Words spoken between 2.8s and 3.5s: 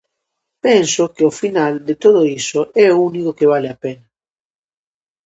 é o único que